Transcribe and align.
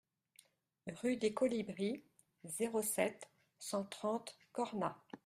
Rue 1.03 1.17
des 1.17 1.31
Colibris, 1.35 2.03
zéro 2.43 2.81
sept, 2.81 3.29
cent 3.59 3.83
trente 3.83 4.35
Cornas 4.51 4.97